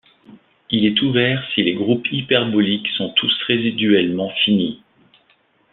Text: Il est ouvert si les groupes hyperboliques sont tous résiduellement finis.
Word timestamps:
Il 0.71 0.85
est 0.87 0.99
ouvert 1.03 1.47
si 1.53 1.61
les 1.61 1.75
groupes 1.75 2.11
hyperboliques 2.11 2.87
sont 2.97 3.09
tous 3.09 3.39
résiduellement 3.43 4.31
finis. 4.43 4.81